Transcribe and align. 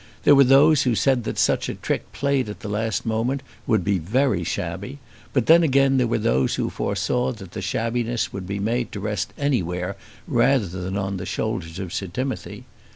There 0.23 0.33
were 0.33 0.43
those 0.43 0.81
who 0.81 0.95
said 0.95 1.25
that 1.25 1.37
such 1.37 1.69
a 1.69 1.75
trick 1.75 2.11
played 2.11 2.49
at 2.49 2.61
the 2.61 2.67
last 2.67 3.05
moment 3.05 3.43
would 3.67 3.83
be 3.83 3.99
very 3.99 4.43
shabby. 4.43 4.97
But 5.31 5.45
then 5.45 5.61
again 5.61 5.97
there 5.97 6.07
were 6.07 6.17
those 6.17 6.55
who 6.55 6.71
foresaw 6.71 7.33
that 7.33 7.51
the 7.51 7.61
shabbiness 7.61 8.33
would 8.33 8.47
be 8.47 8.57
made 8.57 8.91
to 8.93 8.99
rest 8.99 9.31
anywhere 9.37 9.95
rather 10.27 10.65
than 10.67 10.97
on 10.97 11.17
the 11.17 11.27
shoulders 11.27 11.77
of 11.77 11.93
Sir 11.93 12.07
Timothy. 12.07 12.65